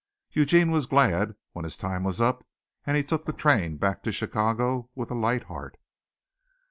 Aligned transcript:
Eugene 0.31 0.71
was 0.71 0.87
glad 0.87 1.35
when 1.51 1.63
his 1.63 1.77
time 1.77 2.03
was 2.03 2.19
up, 2.19 2.43
and 2.87 3.07
took 3.07 3.25
the 3.27 3.31
train 3.31 3.77
back 3.77 4.01
to 4.01 4.11
Chicago 4.11 4.89
with 4.95 5.11
a 5.11 5.13
light 5.13 5.43
heart. 5.43 5.77